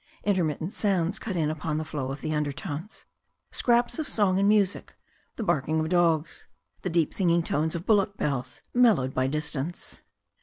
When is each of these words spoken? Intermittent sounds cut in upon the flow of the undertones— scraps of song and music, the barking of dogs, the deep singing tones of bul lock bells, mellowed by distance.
Intermittent 0.23 0.73
sounds 0.73 1.19
cut 1.19 1.35
in 1.35 1.51
upon 1.51 1.77
the 1.77 1.85
flow 1.85 2.11
of 2.11 2.21
the 2.21 2.33
undertones— 2.33 3.05
scraps 3.51 3.99
of 3.99 4.07
song 4.07 4.39
and 4.39 4.49
music, 4.49 4.95
the 5.35 5.43
barking 5.43 5.79
of 5.79 5.89
dogs, 5.89 6.47
the 6.81 6.89
deep 6.89 7.13
singing 7.13 7.43
tones 7.43 7.75
of 7.75 7.85
bul 7.85 7.97
lock 7.97 8.17
bells, 8.17 8.63
mellowed 8.73 9.13
by 9.13 9.27
distance. 9.27 10.01